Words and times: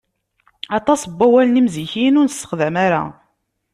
Aṭas 0.77 1.01
n 1.05 1.11
wawalen 1.17 1.59
imzikiyen 1.61 2.19
ur 2.21 2.25
nessexdam 2.27 2.75
ara. 2.85 3.03